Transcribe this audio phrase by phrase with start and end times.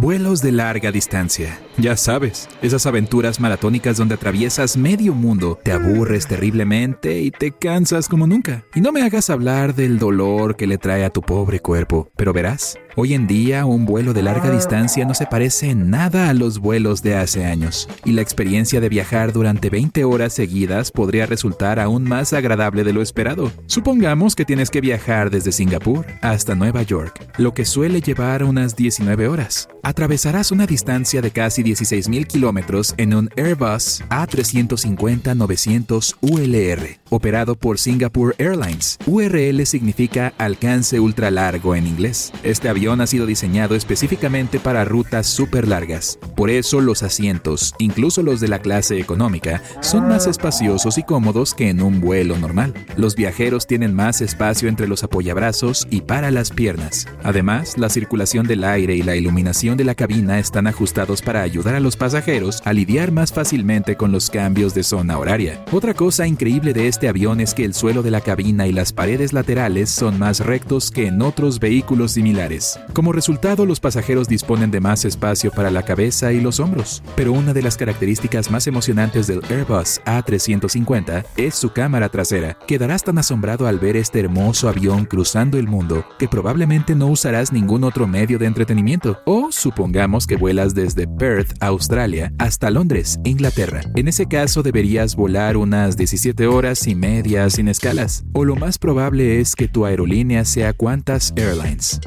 [0.00, 1.58] Vuelos de larga distancia.
[1.76, 8.08] Ya sabes, esas aventuras maratónicas donde atraviesas medio mundo, te aburres terriblemente y te cansas
[8.08, 8.64] como nunca.
[8.76, 12.32] Y no me hagas hablar del dolor que le trae a tu pobre cuerpo, pero
[12.32, 16.58] verás, Hoy en día, un vuelo de larga distancia no se parece nada a los
[16.58, 21.78] vuelos de hace años, y la experiencia de viajar durante 20 horas seguidas podría resultar
[21.78, 23.52] aún más agradable de lo esperado.
[23.66, 28.74] Supongamos que tienes que viajar desde Singapur hasta Nueva York, lo que suele llevar unas
[28.74, 29.68] 19 horas.
[29.84, 38.34] Atravesarás una distancia de casi 16.000 kilómetros en un Airbus A350-900 ULR, operado por Singapore
[38.38, 38.98] Airlines.
[39.06, 42.32] URL significa alcance ultra largo en inglés.
[42.42, 46.18] Este avión ha sido diseñado específicamente para rutas súper largas.
[46.34, 51.54] Por eso los asientos, incluso los de la clase económica, son más espaciosos y cómodos
[51.54, 52.74] que en un vuelo normal.
[52.96, 57.06] Los viajeros tienen más espacio entre los apoyabrazos y para las piernas.
[57.22, 61.74] Además, la circulación del aire y la iluminación de la cabina están ajustados para ayudar
[61.74, 65.64] a los pasajeros a lidiar más fácilmente con los cambios de zona horaria.
[65.72, 68.92] Otra cosa increíble de este avión es que el suelo de la cabina y las
[68.92, 72.67] paredes laterales son más rectos que en otros vehículos similares.
[72.92, 77.02] Como resultado, los pasajeros disponen de más espacio para la cabeza y los hombros.
[77.16, 82.58] Pero una de las características más emocionantes del Airbus A350 es su cámara trasera.
[82.66, 87.52] Quedarás tan asombrado al ver este hermoso avión cruzando el mundo que probablemente no usarás
[87.52, 89.20] ningún otro medio de entretenimiento.
[89.24, 93.80] O supongamos que vuelas desde Perth, Australia, hasta Londres, Inglaterra.
[93.94, 98.24] En ese caso deberías volar unas 17 horas y media sin escalas.
[98.32, 102.00] O lo más probable es que tu aerolínea sea Qantas Airlines.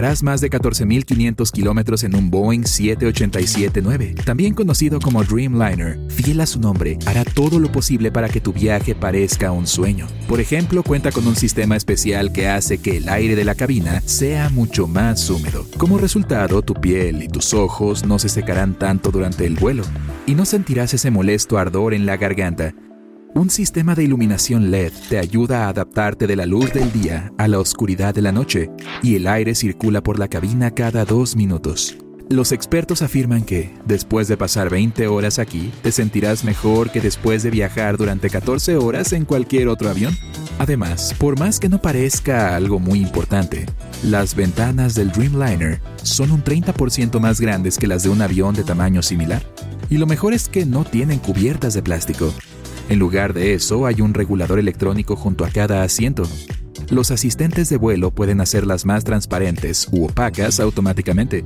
[0.00, 6.00] Viajarás más de 14.500 kilómetros en un Boeing 787-9, también conocido como Dreamliner.
[6.08, 10.06] Fiel a su nombre, hará todo lo posible para que tu viaje parezca un sueño.
[10.26, 14.00] Por ejemplo, cuenta con un sistema especial que hace que el aire de la cabina
[14.06, 15.66] sea mucho más húmedo.
[15.76, 19.82] Como resultado, tu piel y tus ojos no se secarán tanto durante el vuelo
[20.26, 22.72] y no sentirás ese molesto ardor en la garganta
[23.34, 27.48] un sistema de iluminación LED te ayuda a adaptarte de la luz del día a
[27.48, 28.70] la oscuridad de la noche
[29.02, 31.96] y el aire circula por la cabina cada dos minutos.
[32.28, 37.42] Los expertos afirman que, después de pasar 20 horas aquí, te sentirás mejor que después
[37.42, 40.16] de viajar durante 14 horas en cualquier otro avión.
[40.60, 43.66] Además, por más que no parezca algo muy importante,
[44.04, 48.62] las ventanas del Dreamliner son un 30% más grandes que las de un avión de
[48.62, 49.42] tamaño similar.
[49.88, 52.32] Y lo mejor es que no tienen cubiertas de plástico,
[52.90, 56.24] en lugar de eso, hay un regulador electrónico junto a cada asiento.
[56.90, 61.44] Los asistentes de vuelo pueden hacerlas más transparentes u opacas automáticamente.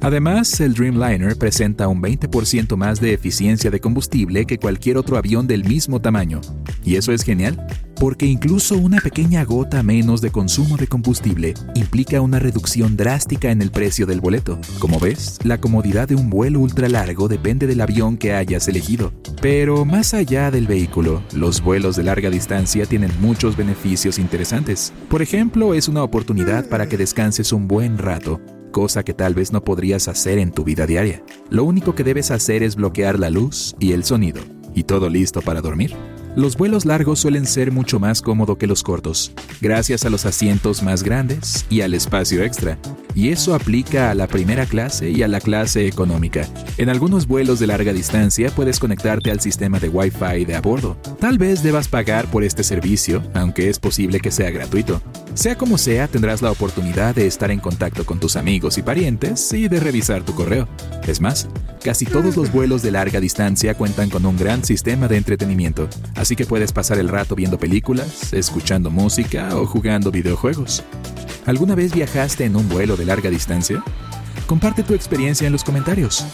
[0.00, 5.48] Además, el Dreamliner presenta un 20% más de eficiencia de combustible que cualquier otro avión
[5.48, 6.40] del mismo tamaño.
[6.84, 7.66] Y eso es genial,
[7.98, 13.60] porque incluso una pequeña gota menos de consumo de combustible implica una reducción drástica en
[13.60, 14.60] el precio del boleto.
[14.78, 19.12] Como ves, la comodidad de un vuelo ultra largo depende del avión que hayas elegido.
[19.42, 24.92] Pero más allá del vehículo, los vuelos de larga distancia tienen muchos beneficios interesantes.
[25.10, 29.52] Por ejemplo, es una oportunidad para que descanses un buen rato cosa que tal vez
[29.52, 31.22] no podrías hacer en tu vida diaria.
[31.50, 34.40] Lo único que debes hacer es bloquear la luz y el sonido,
[34.74, 35.94] y todo listo para dormir.
[36.36, 40.82] Los vuelos largos suelen ser mucho más cómodos que los cortos, gracias a los asientos
[40.82, 42.78] más grandes y al espacio extra,
[43.18, 46.46] y eso aplica a la primera clase y a la clase económica.
[46.76, 50.96] En algunos vuelos de larga distancia puedes conectarte al sistema de Wi-Fi de a bordo.
[51.18, 55.02] Tal vez debas pagar por este servicio, aunque es posible que sea gratuito.
[55.34, 59.52] Sea como sea, tendrás la oportunidad de estar en contacto con tus amigos y parientes
[59.52, 60.68] y de revisar tu correo.
[61.08, 61.48] Es más,
[61.82, 66.36] casi todos los vuelos de larga distancia cuentan con un gran sistema de entretenimiento, así
[66.36, 70.84] que puedes pasar el rato viendo películas, escuchando música o jugando videojuegos.
[71.48, 73.82] ¿Alguna vez viajaste en un vuelo de larga distancia?
[74.46, 76.26] Comparte tu experiencia en los comentarios.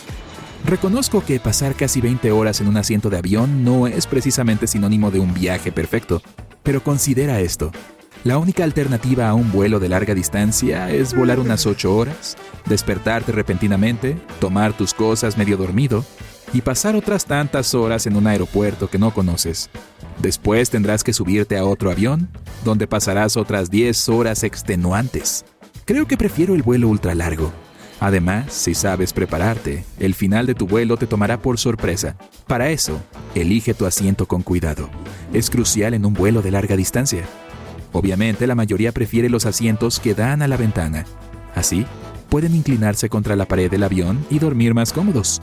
[0.64, 5.12] Reconozco que pasar casi 20 horas en un asiento de avión no es precisamente sinónimo
[5.12, 6.20] de un viaje perfecto,
[6.64, 7.70] pero considera esto.
[8.24, 13.30] La única alternativa a un vuelo de larga distancia es volar unas 8 horas, despertarte
[13.30, 16.04] repentinamente, tomar tus cosas medio dormido
[16.54, 19.68] y pasar otras tantas horas en un aeropuerto que no conoces.
[20.22, 22.28] Después tendrás que subirte a otro avión,
[22.64, 25.44] donde pasarás otras 10 horas extenuantes.
[25.84, 27.52] Creo que prefiero el vuelo ultra largo.
[27.98, 32.16] Además, si sabes prepararte, el final de tu vuelo te tomará por sorpresa.
[32.46, 33.00] Para eso,
[33.34, 34.88] elige tu asiento con cuidado.
[35.32, 37.24] Es crucial en un vuelo de larga distancia.
[37.92, 41.04] Obviamente, la mayoría prefiere los asientos que dan a la ventana.
[41.54, 41.84] Así,
[42.28, 45.40] pueden inclinarse contra la pared del avión y dormir más cómodos.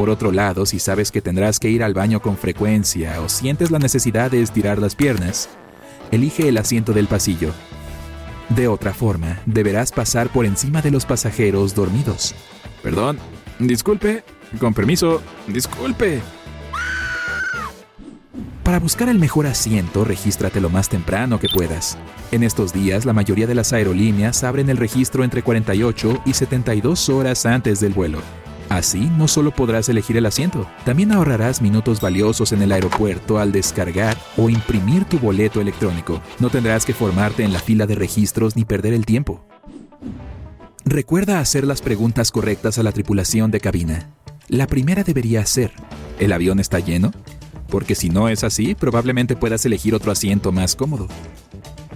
[0.00, 3.70] Por otro lado, si sabes que tendrás que ir al baño con frecuencia o sientes
[3.70, 5.50] la necesidad de estirar las piernas,
[6.10, 7.52] elige el asiento del pasillo.
[8.48, 12.34] De otra forma, deberás pasar por encima de los pasajeros dormidos.
[12.82, 13.18] Perdón,
[13.58, 14.24] disculpe,
[14.58, 16.22] con permiso, disculpe.
[18.62, 21.98] Para buscar el mejor asiento, regístrate lo más temprano que puedas.
[22.32, 27.10] En estos días, la mayoría de las aerolíneas abren el registro entre 48 y 72
[27.10, 28.22] horas antes del vuelo.
[28.70, 33.52] Así, no solo podrás elegir el asiento, también ahorrarás minutos valiosos en el aeropuerto al
[33.52, 36.22] descargar o imprimir tu boleto electrónico.
[36.38, 39.44] No tendrás que formarte en la fila de registros ni perder el tiempo.
[40.86, 44.10] Recuerda hacer las preguntas correctas a la tripulación de cabina.
[44.48, 45.72] La primera debería ser,
[46.18, 47.12] ¿el avión está lleno?
[47.70, 51.08] porque si no es así, probablemente puedas elegir otro asiento más cómodo.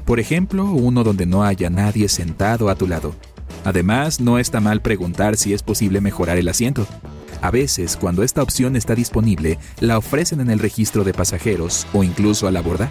[0.07, 3.15] Por ejemplo, uno donde no haya nadie sentado a tu lado.
[3.65, 6.87] Además, no está mal preguntar si es posible mejorar el asiento.
[7.41, 12.05] A veces, cuando esta opción está disponible, la ofrecen en el registro de pasajeros o
[12.05, 12.91] incluso al abordar.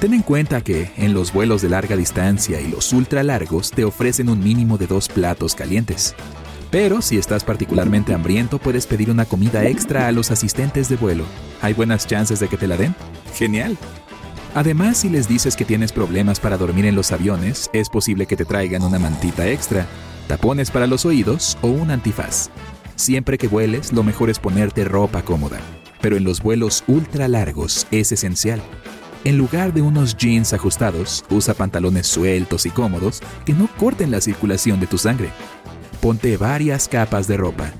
[0.00, 3.84] Ten en cuenta que en los vuelos de larga distancia y los ultra largos te
[3.84, 6.14] ofrecen un mínimo de dos platos calientes.
[6.70, 11.24] Pero si estás particularmente hambriento, puedes pedir una comida extra a los asistentes de vuelo.
[11.62, 12.94] ¿Hay buenas chances de que te la den?
[13.34, 13.78] Genial.
[14.56, 18.38] Además, si les dices que tienes problemas para dormir en los aviones, es posible que
[18.38, 19.86] te traigan una mantita extra,
[20.28, 22.48] tapones para los oídos o un antifaz.
[22.94, 25.60] Siempre que vueles, lo mejor es ponerte ropa cómoda.
[26.00, 28.62] Pero en los vuelos ultra largos es esencial.
[29.24, 34.22] En lugar de unos jeans ajustados, usa pantalones sueltos y cómodos que no corten la
[34.22, 35.28] circulación de tu sangre
[36.06, 37.72] ponte varias capas de ropa,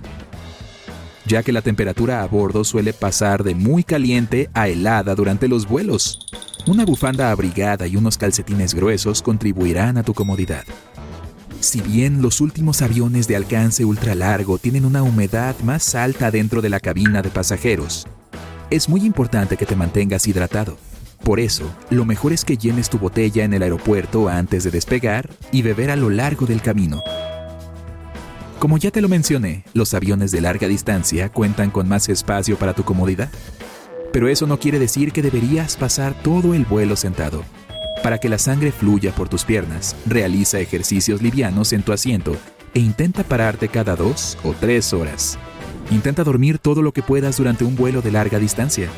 [1.26, 5.69] ya que la temperatura a bordo suele pasar de muy caliente a helada durante los
[5.69, 6.26] vuelos.
[6.67, 10.64] Una bufanda abrigada y unos calcetines gruesos contribuirán a tu comodidad.
[11.61, 16.69] Si bien los últimos aviones de alcance ultralargo tienen una humedad más alta dentro de
[16.69, 18.06] la cabina de pasajeros,
[18.70, 20.76] es muy importante que te mantengas hidratado.
[21.22, 25.29] Por eso, lo mejor es que llenes tu botella en el aeropuerto antes de despegar
[25.50, 27.02] y beber a lo largo del camino.
[28.58, 32.73] Como ya te lo mencioné, los aviones de larga distancia cuentan con más espacio para
[32.73, 33.29] tu comodidad.
[34.14, 37.44] Pero eso no quiere decir que deberías pasar todo el vuelo sentado.
[38.03, 42.35] Para que la sangre fluya por tus piernas, realiza ejercicios livianos en tu asiento
[42.73, 45.38] e intenta pararte cada dos o tres horas.
[45.91, 48.88] Intenta dormir todo lo que puedas durante un vuelo de larga distancia.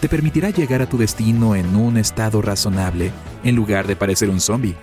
[0.00, 3.12] Te permitirá llegar a tu destino en un estado razonable
[3.44, 4.74] en lugar de parecer un zombie.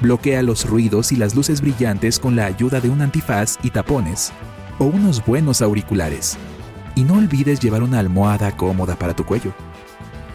[0.00, 4.32] Bloquea los ruidos y las luces brillantes con la ayuda de un antifaz y tapones
[4.78, 6.36] o unos buenos auriculares.
[6.94, 9.52] Y no olvides llevar una almohada cómoda para tu cuello.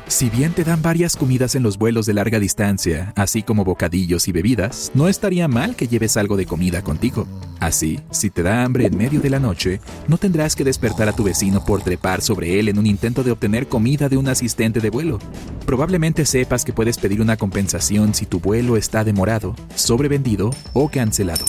[0.10, 4.28] Si bien te dan varias comidas en los vuelos de larga distancia, así como bocadillos
[4.28, 7.28] y bebidas, no estaría mal que lleves algo de comida contigo.
[7.60, 11.14] Así, si te da hambre en medio de la noche, no tendrás que despertar a
[11.14, 14.80] tu vecino por trepar sobre él en un intento de obtener comida de un asistente
[14.80, 15.20] de vuelo.
[15.68, 21.46] Probablemente sepas que puedes pedir una compensación si tu vuelo está demorado, sobrevendido o cancelado.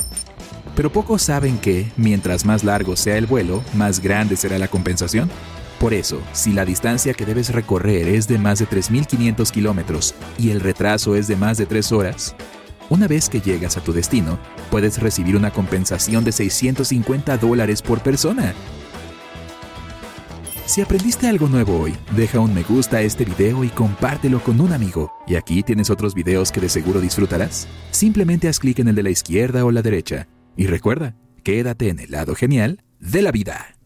[0.76, 5.30] Pero pocos saben que, mientras más largo sea el vuelo, más grande será la compensación.
[5.80, 10.50] Por eso, si la distancia que debes recorrer es de más de 3.500 kilómetros y
[10.50, 12.36] el retraso es de más de 3 horas,
[12.90, 14.38] una vez que llegas a tu destino,
[14.70, 18.52] puedes recibir una compensación de 650 dólares por persona.
[20.66, 24.60] Si aprendiste algo nuevo hoy, deja un me gusta a este video y compártelo con
[24.60, 25.10] un amigo.
[25.26, 27.66] Y aquí tienes otros videos que de seguro disfrutarás.
[27.90, 30.28] Simplemente haz clic en el de la izquierda o la derecha.
[30.58, 33.79] Y recuerda, quédate en el lado genial de la vida.